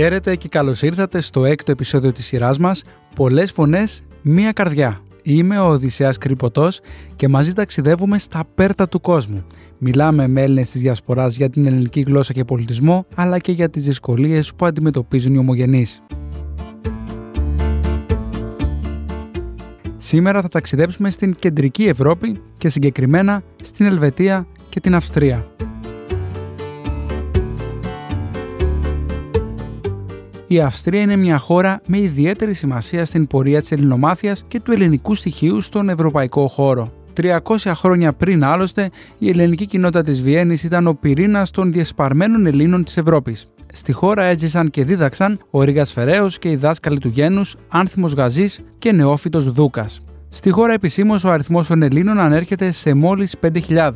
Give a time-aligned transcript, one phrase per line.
[0.00, 2.82] Χαίρετε και καλώς ήρθατε στο έκτο επεισόδιο της σειράς μας
[3.14, 5.00] «Πολλές φωνές, μία καρδιά».
[5.22, 6.80] Είμαι ο Οδυσσέας Κρυποτός
[7.16, 9.46] και μαζί ταξιδεύουμε στα πέρτα του κόσμου.
[9.78, 13.82] Μιλάμε με Έλληνες της Διασποράς για την ελληνική γλώσσα και πολιτισμό, αλλά και για τις
[13.82, 16.02] δυσκολίες που αντιμετωπίζουν οι ομογενείς.
[19.98, 25.46] Σήμερα θα ταξιδέψουμε στην κεντρική Ευρώπη και συγκεκριμένα στην Ελβετία και την Αυστρία.
[30.52, 35.14] Η Αυστρία είναι μια χώρα με ιδιαίτερη σημασία στην πορεία της ελληνομάθειας και του ελληνικού
[35.14, 36.92] στοιχείου στον ευρωπαϊκό χώρο.
[37.20, 42.84] 300 χρόνια πριν άλλωστε, η ελληνική κοινότητα της Βιέννης ήταν ο πυρήνας των διεσπαρμένων Ελλήνων
[42.84, 43.52] της Ευρώπης.
[43.72, 48.60] Στη χώρα έζησαν και δίδαξαν ο Ρίγας Φεραίος και οι δάσκαλοι του Γένους, Άνθιμος Γαζής
[48.78, 50.02] και Νεόφυτος Δούκας.
[50.32, 53.90] Στη χώρα επισήμως ο αριθμός των Ελλήνων ανέρχεται σε μόλις 5.000,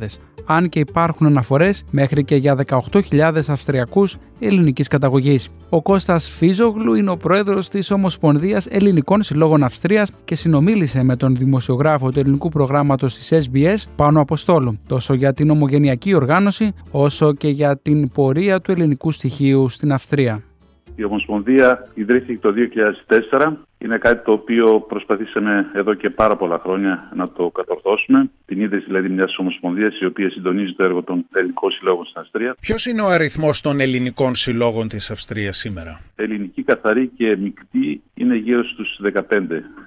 [0.45, 5.49] αν και υπάρχουν αναφορές μέχρι και για 18.000 Αυστριακούς ελληνικής καταγωγής.
[5.69, 11.35] Ο Κώστας Φίζογλου είναι ο πρόεδρος της Ομοσπονδίας Ελληνικών Συλλόγων Αυστρίας και συνομίλησε με τον
[11.35, 17.47] δημοσιογράφο του ελληνικού προγράμματος της SBS Πάνο Αποστόλου, τόσο για την ομογενειακή οργάνωση όσο και
[17.47, 20.43] για την πορεία του ελληνικού στοιχείου στην Αυστρία.
[20.95, 22.53] Η Ομοσπονδία ιδρύθηκε το
[23.29, 28.29] 2004 είναι κάτι το οποίο προσπαθήσαμε εδώ και πάρα πολλά χρόνια να το κατορθώσουμε.
[28.45, 32.55] Την ίδρυση δηλαδή μιας ομοσπονδίας η οποία συντονίζει το έργο των ελληνικών συλλόγων στην Αυστρία.
[32.59, 38.35] Ποιος είναι ο αριθμός των ελληνικών συλλόγων της Αυστρίας σήμερα, Ελληνική καθαρή και μεικτή είναι
[38.35, 39.21] γύρω στους 15.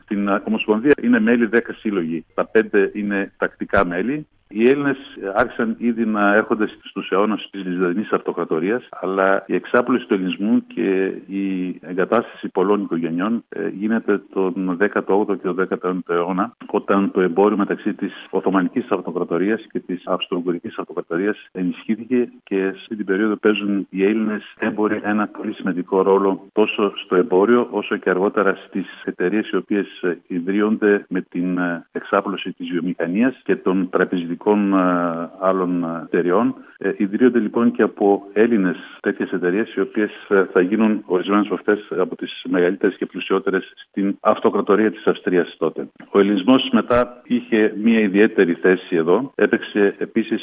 [0.04, 2.24] Στην Ομοσπονδία είναι μέλη 10 σύλλογοι.
[2.34, 2.60] Τα 5
[2.92, 4.96] είναι τακτικά μέλη οι Έλληνες
[5.34, 11.12] άρχισαν ήδη να έρχονται στους αιώνες της Λιζαδινή Αυτοκρατορίας, αλλά η εξάπλωση του ελληνισμού και
[11.26, 17.56] η εγκατάσταση πολλών οικογενειών ε, γίνεται τον 18ο και τον 19ο αιώνα, όταν το εμπόριο
[17.56, 24.04] μεταξύ της Οθωμανικής Αυτοκρατορίας και της Αυστρογγουρική Αυτοκρατορίας ενισχύθηκε και στην την περίοδο παίζουν οι
[24.04, 29.56] Έλληνες έμποροι ένα πολύ σημαντικό ρόλο τόσο στο εμπόριο όσο και αργότερα στις εταιρείες οι
[29.56, 29.86] οποίες
[30.26, 36.54] ιδρύονται με την ε, εξάπλωση της βιομηχανίας και των τραπεζικών σημαντικών ε, άλλων ε, εταιριών.
[36.80, 40.10] Ε, ιδρύονται λοιπόν και από Έλληνες τέτοιες εταιρείες, οι οποίες
[40.52, 45.88] θα γίνουν ορισμένες από αυτές από τις μεγαλύτερες και πλουσιότερες στην αυτοκρατορία της Αυστρίας τότε.
[46.10, 49.32] Ο ελληνισμός μετά είχε μια ιδιαίτερη θέση εδώ.
[49.34, 50.42] Έπαιξε επίσης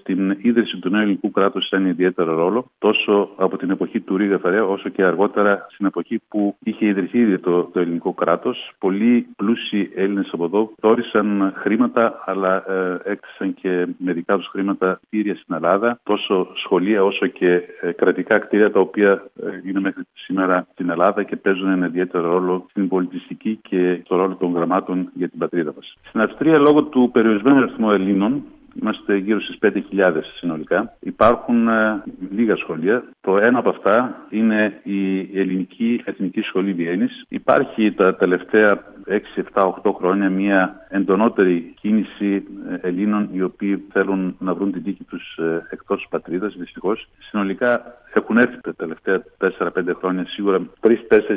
[0.00, 4.38] στην ίδρυση του νέου ελληνικού κράτους ένα ιδιαίτερο ρόλο, τόσο από την εποχή του Ρίγα
[4.38, 8.72] Φερέα, όσο και αργότερα στην εποχή που είχε ιδρυθεί το, το ελληνικό κράτος.
[8.78, 13.00] Πολλοί πλούσιοι Έλληνες από εδώ τόρισαν χρήματα, αλλά ε,
[13.38, 18.38] έκτισαν και με δικά τους χρήματα κτίρια στην Ελλάδα, τόσο σχολεία όσο και ε, κρατικά
[18.38, 22.88] κτίρια τα οποία ε, είναι μέχρι σήμερα στην Ελλάδα και παίζουν ένα ιδιαίτερο ρόλο στην
[22.88, 25.96] πολιτιστική και στο ρόλο των γραμμάτων για την πατρίδα μας.
[26.08, 28.42] Στην Αυστρία, λόγω του περιορισμένου αριθμού Ελλήνων,
[28.80, 30.96] Είμαστε γύρω στις 5.000 συνολικά.
[31.00, 33.04] Υπάρχουν ε, λίγα σχολεία.
[33.20, 37.24] Το ένα από αυτά είναι η Ελληνική Εθνική Σχολή Βιέννης.
[37.28, 39.20] Υπάρχει τα τελευταία 6,
[39.54, 45.04] 7, 8 χρόνια μια εντονότερη κίνηση ε, Ελλήνων οι οποίοι θέλουν να βρουν την τύχη
[45.04, 47.08] τους ε, εκτός της πατρίδας δυστυχώς.
[47.18, 47.82] Συνολικά
[48.14, 49.68] έχουν έρθει τα τελευταία 4-5
[49.98, 50.90] χρόνια σίγουρα 3-4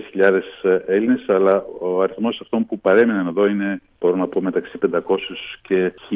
[0.09, 4.77] χιλιάδες ε, Έλληνες αλλά ο αριθμός αυτών που παρέμειναν εδώ είναι μπορώ να πω μεταξύ
[4.91, 4.99] 500
[5.61, 6.15] και 1000.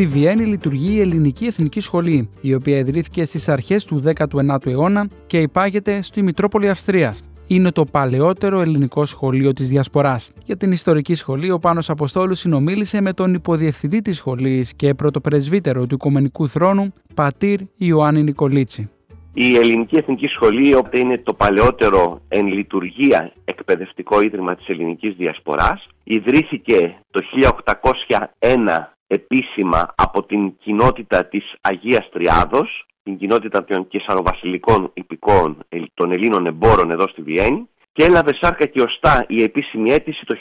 [0.00, 5.08] Στη Βιέννη λειτουργεί η Ελληνική Εθνική Σχολή, η οποία ιδρύθηκε στις αρχές του 19ου αιώνα
[5.26, 7.22] και υπάγεται στη Μητρόπολη Αυστρίας.
[7.46, 10.32] Είναι το παλαιότερο ελληνικό σχολείο της Διασποράς.
[10.44, 15.86] Για την ιστορική σχολή, ο Πάνος Αποστόλου συνομίλησε με τον υποδιευθυντή της σχολής και πρωτοπρεσβύτερο
[15.86, 18.90] του Οικουμενικού Θρόνου, πατήρ Ιωάννη Νικολίτσι.
[19.34, 25.86] Η Ελληνική Εθνική Σχολή, όπου είναι το παλαιότερο εν λειτουργία εκπαιδευτικό ίδρυμα της ελληνικής διασποράς,
[26.04, 27.20] ιδρύθηκε το
[28.38, 35.58] 1801 επίσημα από την κοινότητα της Αγίας Τριάδος, την κοινότητα των κεσαροβασιλικών υπηκών
[35.94, 40.36] των Ελλήνων εμπόρων εδώ στη Βιέννη και έλαβε σάρκα και οστά η επίσημη αίτηση το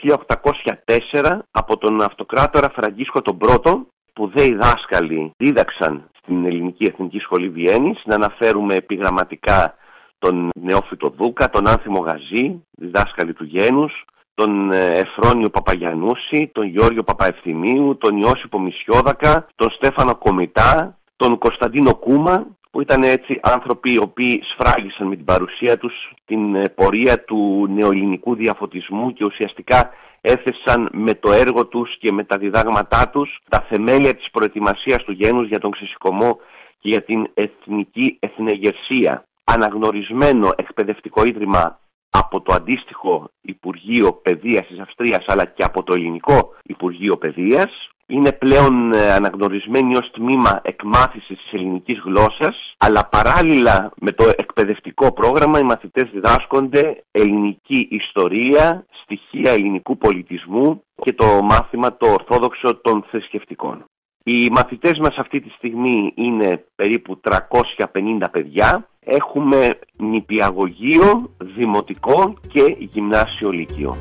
[1.14, 7.20] 1804 από τον αυτοκράτορα Φραγκίσκο τον Πρώτο που δε οι δάσκαλοι δίδαξαν στην Ελληνική Εθνική
[7.20, 9.76] Σχολή Βιέννης να αναφέρουμε επιγραμματικά
[10.20, 14.06] τον Νεόφυτο Δούκα, τον Άνθιμο Γαζή, δάσκαλοι του Γένους,
[14.40, 21.96] τον ε, Εφρόνιο Παπαγιανούση, τον Γιώργιο Παπαευθυμίου, τον Ιώσυπο Μισιόδακα, τον Στέφανο Κομιτά, τον Κωνσταντίνο
[21.96, 25.94] Κούμα, που ήταν έτσι άνθρωποι οι οποίοι σφράγισαν με την παρουσία τους
[26.26, 29.90] την ε, πορεία του νεοελληνικού διαφωτισμού και ουσιαστικά
[30.22, 35.12] έθεσαν με το έργο τους και με τα διδάγματά τους τα θεμέλια της προετοιμασίας του
[35.12, 36.38] γένους για τον ξεσηκωμό
[36.80, 39.24] και για την εθνική εθνεγερσία.
[39.44, 41.80] Αναγνωρισμένο εκπαιδευτικό ίδρυμα
[42.10, 47.90] από το αντίστοιχο Υπουργείο Παιδείας της Αυστρίας αλλά και από το Ελληνικό Υπουργείο Παιδείας.
[48.06, 55.14] Είναι πλέον ε, αναγνωρισμένη ως τμήμα εκμάθησης της ελληνικής γλώσσας αλλά παράλληλα με το εκπαιδευτικό
[55.14, 63.06] πρόγραμμα οι μαθητές διδάσκονται ελληνική ιστορία, στοιχεία ελληνικού πολιτισμού και το μάθημα το ορθόδοξο των
[63.10, 63.86] θρησκευτικών.
[64.24, 68.88] Οι μαθητές μας αυτή τη στιγμή είναι περίπου 350 παιδιά.
[69.12, 73.96] Έχουμε νηπιαγωγείο, δημοτικό και γυμνάσιο λύκειο.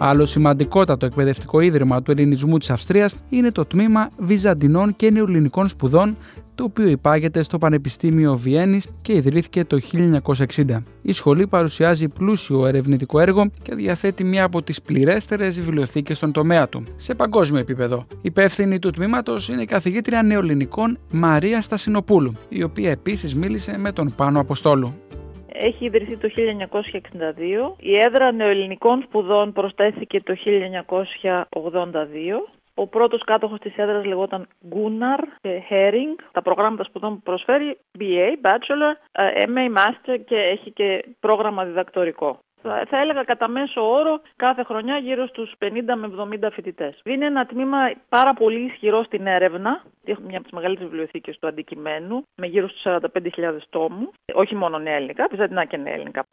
[0.00, 6.16] Άλλο σημαντικότατο εκπαιδευτικό ίδρυμα του ελληνισμού της Αυστρίας είναι το τμήμα Βυζαντινών και Νεοελληνικών Σπουδών
[6.54, 9.78] το οποίο υπάγεται στο Πανεπιστήμιο Βιέννης και ιδρύθηκε το
[10.56, 10.82] 1960.
[11.02, 16.68] Η σχολή παρουσιάζει πλούσιο ερευνητικό έργο και διαθέτει μία από τις πληρέστερες βιβλιοθήκες στον τομέα
[16.68, 18.06] του, σε παγκόσμιο επίπεδο.
[18.22, 24.12] Υπεύθυνη του τμήματος είναι η καθηγήτρια νεοελληνικών Μαρία Στασινοπούλου, η οποία επίσης μίλησε με τον
[24.16, 24.94] Πάνο Αποστόλου.
[25.60, 27.74] Έχει ιδρυθεί το 1962.
[27.78, 36.14] Η έδρα νεοελληνικών σπουδών προσθέθηκε το 1982 ο πρώτος κάτοχος της έδρας λεγόταν Gunnar Herring.
[36.32, 42.38] Τα προγράμματα σπουδών που προσφέρει BA, Bachelor, ε, MA, Master και έχει και πρόγραμμα διδακτορικό.
[42.62, 47.00] Θα έλεγα κατά μέσο όρο κάθε χρονιά γύρω στους 50 με 70 φοιτητές.
[47.04, 47.78] Είναι ένα τμήμα
[48.08, 49.82] πάρα πολύ ισχυρό στην έρευνα.
[50.04, 54.08] Έχουμε μια από τις μεγαλύτερες βιβλιοθήκες του αντικειμένου με γύρω στους 45.000 τόμους.
[54.34, 56.24] Όχι μόνο νέα ελληνικά, πιζαντινά και νέα ελληνικά.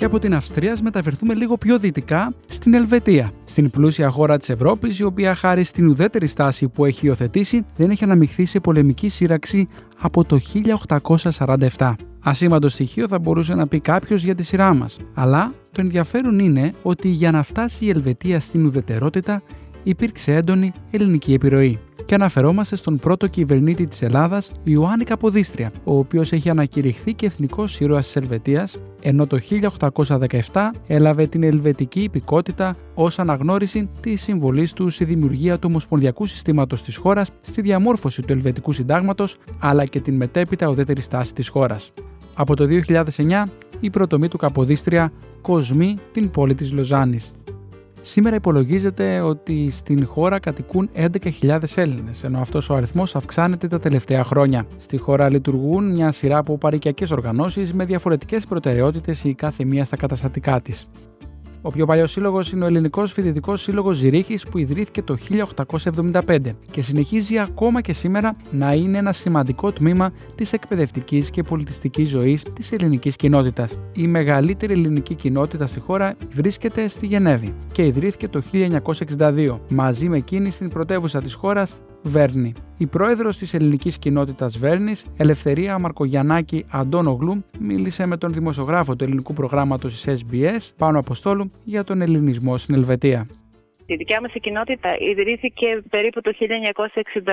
[0.00, 4.98] Και από την Αυστρία μεταφερθούμε λίγο πιο δυτικά στην Ελβετία, στην πλούσια χώρα της Ευρώπης,
[4.98, 9.68] η οποία χάρη στην ουδέτερη στάση που έχει υιοθετήσει δεν έχει αναμειχθεί σε πολεμική σύραξη
[9.98, 10.38] από το
[11.76, 11.92] 1847.
[12.22, 16.72] Ασήμαντο στοιχείο θα μπορούσε να πει κάποιος για τη σειρά μας, αλλά το ενδιαφέρον είναι
[16.82, 19.42] ότι για να φτάσει η Ελβετία στην ουδετερότητα
[19.82, 21.78] υπήρξε έντονη ελληνική επιρροή
[22.10, 27.80] και αναφερόμαστε στον πρώτο κυβερνήτη της Ελλάδας, Ιωάννη Καποδίστρια, ο οποίος έχει ανακηρυχθεί και εθνικός
[27.80, 34.90] ήρωας της Ελβετίας, ενώ το 1817 έλαβε την ελβετική υπηκότητα ως αναγνώριση της συμβολής του
[34.90, 40.16] στη δημιουργία του ομοσπονδιακού συστήματος της χώρας, στη διαμόρφωση του ελβετικού συντάγματος, αλλά και την
[40.16, 41.92] μετέπειτα ουδέτερη στάση της χώρας.
[42.34, 43.48] Από το 2009,
[43.80, 47.32] η πρωτομή του Καποδίστρια κοσμεί την πόλη της Λοζάνης.
[48.02, 54.24] Σήμερα υπολογίζεται ότι στην χώρα κατοικούν 11.000 Έλληνες, ενώ αυτός ο αριθμός αυξάνεται τα τελευταία
[54.24, 54.66] χρόνια.
[54.76, 59.96] Στη χώρα λειτουργούν μια σειρά από παρικιακές οργανώσεις με διαφορετικές προτεραιότητες η κάθε μία στα
[59.96, 60.88] καταστατικά της.
[61.62, 65.16] Ο πιο παλιός σύλλογος είναι ο Ελληνικός Φοιτητικός Σύλλογος Ζηρίχης που ιδρύθηκε το
[65.94, 66.38] 1875
[66.70, 72.42] και συνεχίζει ακόμα και σήμερα να είναι ένα σημαντικό τμήμα της εκπαιδευτικής και πολιτιστικής ζωής
[72.42, 73.78] της ελληνικής κοινότητας.
[73.92, 78.42] Η μεγαλύτερη ελληνική κοινότητα στη χώρα βρίσκεται στη Γενέβη και ιδρύθηκε το
[79.18, 82.52] 1962 μαζί με εκείνη στην πρωτεύουσα της χώρας Βέρνη.
[82.76, 89.32] Η πρόεδρος της ελληνικής κοινότητας Βέρνης, Ελευθερία Μαρκογιαννάκη Αντώνογλου, μίλησε με τον δημοσιογράφο του ελληνικού
[89.32, 93.26] προγράμματος της SBS, Πάνο Αποστόλου, για τον ελληνισμό στην Ελβετία.
[93.92, 97.24] Η δικιά μας κοινότητα ιδρύθηκε περίπου το 1962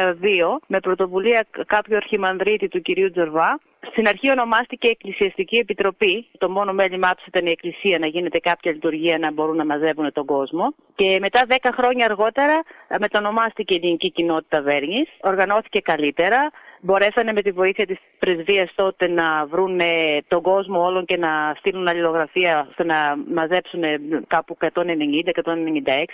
[0.68, 3.60] με πρωτοβουλία κάποιου αρχιμανδρίτη του κυρίου Τζορβά.
[3.92, 6.28] Στην αρχή ονομάστηκε Εκκλησιαστική Επιτροπή.
[6.38, 10.12] Το μόνο μέλημά τους ήταν η Εκκλησία να γίνεται κάποια λειτουργία να μπορούν να μαζεύουν
[10.14, 10.74] τον κόσμο.
[10.96, 12.64] Και μετά 10 χρόνια αργότερα
[13.00, 15.10] μετονομάστηκε η Ελληνική Κοινότητα Βέρνης.
[15.22, 19.80] Οργανώθηκε καλύτερα μπορέσανε με τη βοήθεια της πρεσβείας τότε να βρουν
[20.28, 23.82] τον κόσμο όλων και να στείλουν αλληλογραφία ώστε να μαζέψουν
[24.28, 24.70] κάπου 190-196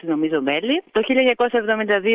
[0.02, 0.84] νομίζω μέλη.
[0.92, 1.02] Το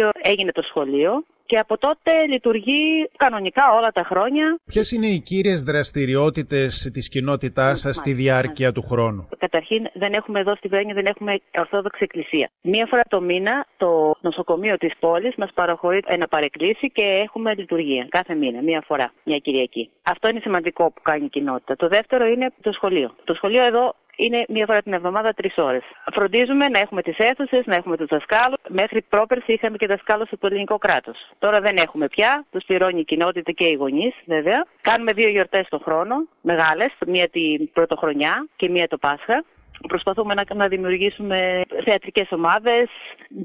[0.01, 4.59] 1972 έγινε το σχολείο και από τότε λειτουργεί κανονικά όλα τα χρόνια.
[4.65, 10.41] Ποιες είναι οι κύριες δραστηριότητες της κοινότητάς σας στη διάρκεια του χρόνου, Καταρχήν, δεν έχουμε
[10.41, 12.51] εδώ στη Βένια, δεν έχουμε Ορθόδοξη Εκκλησία.
[12.63, 18.07] Μία φορά το μήνα το νοσοκομείο της πόλης μας παραχωρεί ένα παρεκκλήσι και έχουμε λειτουργία
[18.09, 19.91] κάθε μήνα, μία φορά, μια Κυριακή.
[20.11, 21.77] Αυτό είναι σημαντικό που κάνει η κοινότητα.
[21.77, 23.15] Το δεύτερο είναι το σχολείο.
[23.25, 25.83] Το σχολείο εδώ είναι μία φορά την εβδομάδα τρεις ώρες.
[26.15, 28.59] Φροντίζουμε να έχουμε τις αίθουσες, να έχουμε τους δασκάλους.
[28.69, 31.19] Μέχρι πρόπερση είχαμε και δασκάλους από το ελληνικό κράτος.
[31.39, 32.45] Τώρα δεν έχουμε πια.
[32.51, 34.67] Τους πληρώνει η κοινότητα και οι γονείς, βέβαια.
[34.81, 36.93] Κάνουμε δύο γιορτές το χρόνο, μεγάλες.
[37.07, 39.45] Μία την πρωτοχρονιά και μία το Πάσχα.
[39.89, 42.89] Προσπαθούμε να, να δημιουργήσουμε θεατρικές ομάδες,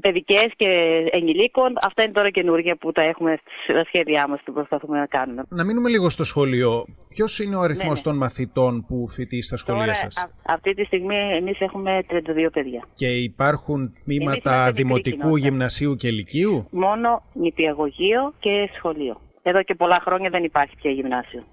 [0.00, 0.68] παιδικές και
[1.10, 1.72] ενηλίκων.
[1.86, 3.38] Αυτά είναι τώρα καινούργια που τα έχουμε
[3.68, 5.42] στα σχέδιά μας και προσπαθούμε να κάνουμε.
[5.48, 6.84] Να μείνουμε λίγο στο σχολείο.
[7.08, 8.02] Ποιος είναι ο αριθμός ναι, ναι.
[8.02, 12.88] των μαθητών που φοιτείς στα σχολεία τώρα, σας; αυτή τη στιγμή εμείς έχουμε 32 παιδιά.
[12.94, 19.20] Και υπάρχουν τμήματα δημοτικού, γυμνασίου και λυκείου; Μόνο νηπιαγωγείο και σχολείο.
[19.42, 21.44] Εδώ και πολλά χρόνια δεν υπάρχει πια γυμνάσιο.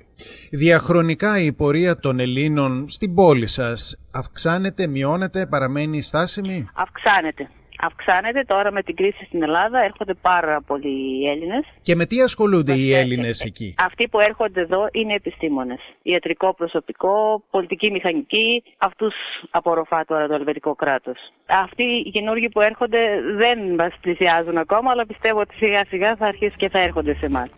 [0.51, 7.49] Διαχρονικά η πορεία των Ελλήνων στην πόλη σας αυξάνεται, μειώνεται, παραμένει στάσιμη; Αυξάνεται.
[7.83, 11.65] Αυξάνεται τώρα με την κρίση στην Ελλάδα, έρχονται πάρα πολλοί Έλληνες.
[11.81, 15.79] Και με τι ασχολούνται οι Έλληνες εκεί; Αυτοί που έρχονται εδώ είναι επιστήμονες.
[16.01, 19.13] Ιατρικό προσωπικό, πολιτική μηχανική, αυτούς
[19.49, 21.17] απορροφά τώρα το ελβετικό κράτος.
[21.45, 22.99] Αυτοί οι καινούργοι που έρχονται
[23.37, 27.25] δεν μας πλησιάζουν ακόμα, αλλά πιστεύω ότι σιγά σιγά θα αρχίσουν και θα έρχονται σε
[27.25, 27.49] εμάς.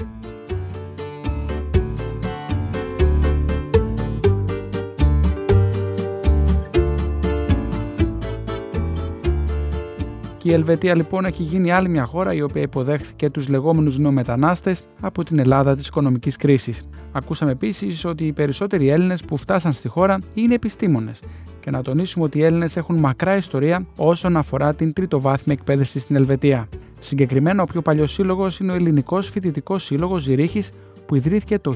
[10.44, 14.84] Και η Ελβετία λοιπόν έχει γίνει άλλη μια χώρα η οποία υποδέχθηκε τους λεγόμενους νεομετανάστες
[15.02, 16.88] από την Ελλάδα της οικονομικής κρίσης.
[17.12, 21.22] Ακούσαμε επίσης ότι οι περισσότεροι Έλληνες που φτάσαν στη χώρα είναι επιστήμονες
[21.60, 26.16] και να τονίσουμε ότι οι Έλληνες έχουν μακρά ιστορία όσον αφορά την τριτοβάθμια εκπαίδευση στην
[26.16, 26.68] Ελβετία.
[27.00, 30.72] Συγκεκριμένα, ο πιο παλιός σύλλογος είναι ο Ελληνικός Φοιτητικός Σύλλογος Ζηρίχης,
[31.06, 31.74] που ιδρύθηκε το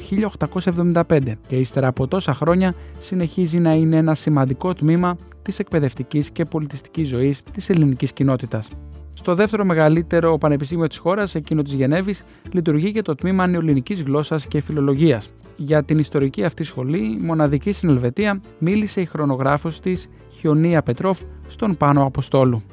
[0.64, 6.46] 1875 και ύστερα από τόσα χρόνια συνεχίζει να είναι ένα σημαντικό τμήμα της εκπαιδευτικής και
[6.46, 8.70] πολιτιστικής ζωής της ελληνικής κοινότητας.
[9.14, 14.48] Στο δεύτερο μεγαλύτερο πανεπιστήμιο της χώρας, εκείνο της Γενέβης, λειτουργεί και το τμήμα νεοελληνικής γλώσσας
[14.48, 15.34] και φιλολογίας.
[15.56, 21.78] Για την ιστορική αυτή σχολή, μοναδική στην Ελβετία, μίλησε η χρονογράφος της Χιονία Πετρόφ στον
[21.78, 22.64] Πάνο Αποστόλου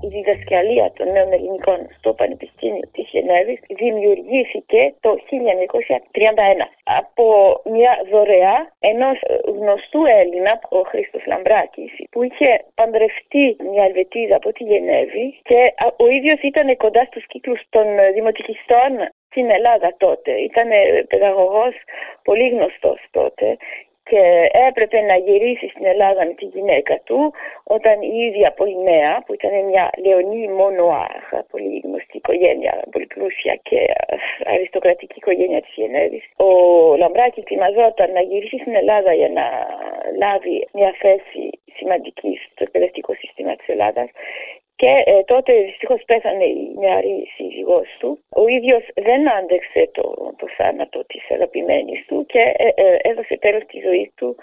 [0.00, 7.26] η διδασκαλία των νέων ελληνικών στο Πανεπιστήμιο της Γενέβης δημιουργήθηκε το 1931 από
[7.64, 9.18] μια δωρεά ενός
[9.58, 16.06] γνωστού Έλληνα, ο Χρήστος Λαμπράκης, που είχε παντρευτεί μια Ελβετίδα από τη Γενέβη και ο
[16.08, 18.90] ίδιος ήταν κοντά στους κύκλους των δημοτικιστών
[19.30, 20.32] στην Ελλάδα τότε.
[20.32, 20.68] Ήταν
[21.08, 21.74] παιδαγωγός
[22.22, 23.56] πολύ γνωστός τότε
[24.10, 27.32] και έπρεπε να γυρίσει στην Ελλάδα με τη γυναίκα του
[27.64, 33.54] όταν η ίδια πολύ νέα που ήταν μια Λεωνή Μονοάχ, πολύ γνωστή οικογένεια, πολύ πλούσια
[33.68, 33.78] και
[34.44, 36.24] αριστοκρατική οικογένεια της Γενέβης.
[36.36, 36.50] Ο
[36.96, 39.46] Λαμπράκης ετοιμαζόταν να γυρίσει στην Ελλάδα για να
[40.22, 41.42] λάβει μια θέση
[41.76, 44.08] σημαντική στο εκπαιδευτικό σύστημα της Ελλάδας
[44.80, 48.18] και ε, τότε δυστυχώς πέθανε η νεαρή σύζυγός του.
[48.28, 53.64] Ο ίδιος δεν άντεξε το, το θάνατο της αγαπημένης του και ε, ε, έδωσε τέλος
[53.66, 54.36] τη ζωή του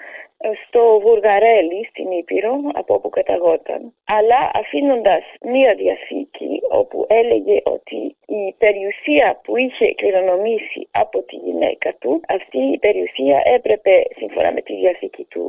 [0.67, 8.53] στο Βουργαρέλι στην Ήπειρο από όπου καταγόταν αλλά αφήνοντας μία διαθήκη όπου έλεγε ότι η
[8.58, 14.74] περιουσία που είχε κληρονομήσει από τη γυναίκα του αυτή η περιουσία έπρεπε σύμφωνα με τη
[14.75, 15.44] διαθήκη του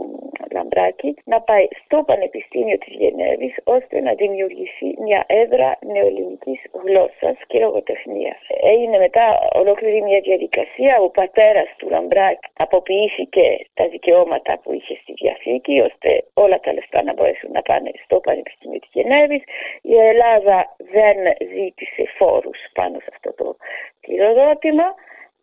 [0.53, 7.59] Λαμπράκη να πάει στο Πανεπιστήμιο της Γενέβης ώστε να δημιουργήσει μια έδρα νεοελληνικής γλώσσας και
[7.59, 8.39] λογοτεχνίας.
[8.61, 15.13] Έγινε μετά ολόκληρη μια διαδικασία ο πατέρας του Λαμπράκη αποποιήθηκε τα δικαιώματα που είχε στη
[15.21, 19.43] διαθήκη ώστε όλα τα λεφτά να μπορέσουν να πάνε στο Πανεπιστήμιο της Γενέβης.
[19.83, 20.59] Η Ελλάδα
[20.97, 21.17] δεν
[21.55, 23.57] ζήτησε φόρους πάνω σε αυτό το
[24.01, 24.87] κληροδότημα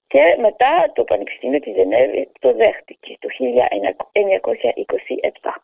[0.07, 3.39] και μετά το Πανεπιστήμιο της Γενέβης το δέχτηκε το 1927.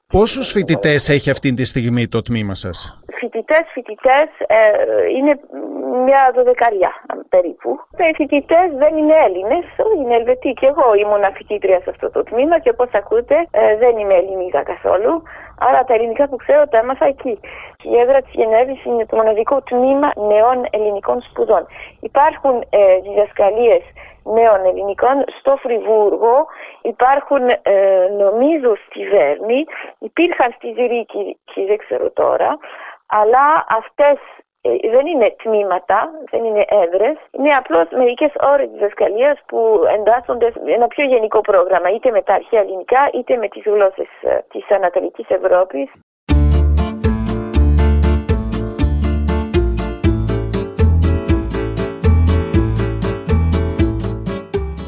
[0.08, 4.58] Πόσους φοιτητές έχει αυτή τη στιγμή το τμήμα σας; Φοιτητές, φοιτητές ε,
[5.18, 5.40] είναι
[6.08, 6.92] μια δωδεκαριά
[7.30, 7.80] περίπου.
[8.10, 9.66] Οι φοιτητές δεν είναι Έλληνες,
[9.98, 13.98] είναι Ελβετοί και εγώ ήμουν φοιτήτρια σε αυτό το τμήμα και όπως ακούτε ε, δεν
[13.98, 15.24] είμαι Ελληνίδα καθόλου.
[15.68, 17.40] Άρα τα ελληνικά που ξέρω τα έμαθα εκεί.
[17.84, 21.66] Η έδρα της Γενέβης είναι το μοναδικό τμήμα νεών ελληνικών σπουδών.
[22.00, 23.84] Υπάρχουν ε, διδασκαλίες
[24.24, 26.46] νέων ελληνικών στο Φριβούργο,
[26.82, 29.66] υπάρχουν ε, νομίζω στη Βέρνη,
[30.00, 32.58] υπήρχαν στη Ζηρίκη και δεν ξέρω τώρα,
[33.06, 34.51] αλλά αυτές ε,
[34.96, 36.00] δεν είναι τμήματα,
[36.32, 39.60] δεν είναι έδρες, είναι απλώς μερικές ώρες διδασκαλίας που
[39.98, 44.10] εντάσσονται σε ένα πιο γενικό πρόγραμμα, είτε με τα αρχαία ελληνικά, είτε με τις γλώσσες
[44.22, 45.90] ε, της Ανατολικής Ευρώπης.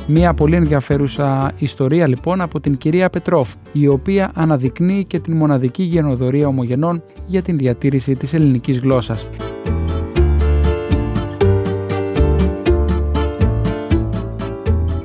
[0.07, 5.83] Μία πολύ ενδιαφέρουσα ιστορία λοιπόν από την κυρία Πετρόφ, η οποία αναδεικνύει και την μοναδική
[5.83, 9.29] γενοδορία ομογενών για την διατήρηση της ελληνικής γλώσσας.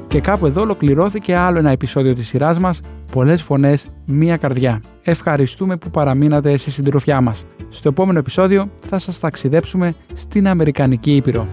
[0.09, 2.81] Και κάπου εδώ ολοκληρώθηκε άλλο ένα επεισόδιο της σειράς μας
[3.13, 4.83] «Πολλές φωνές, μία καρδιά».
[5.03, 7.45] Ευχαριστούμε που παραμείνατε στη συντροφιά μας.
[7.69, 11.47] Στο επόμενο επεισόδιο θα σας ταξιδέψουμε στην Αμερικανική Ήπειρο.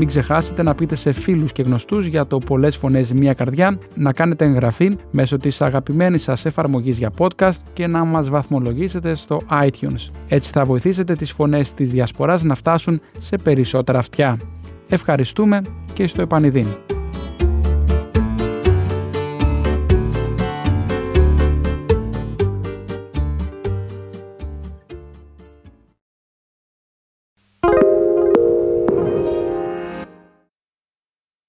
[0.00, 4.12] Μην ξεχάσετε να πείτε σε φίλους και γνωστούς για το πολλές φωνές μία καρδιά, να
[4.12, 10.10] κάνετε εγγραφή μέσω της αγαπημένης σας εφαρμογής για podcast και να μας βαθμολογήσετε στο iTunes.
[10.28, 14.38] Έτσι θα βοηθήσετε τις φωνές της διασποράς να φτάσουν σε περισσότερα αυτιά.
[14.88, 15.60] Ευχαριστούμε
[15.92, 16.66] και στο επανειδήν.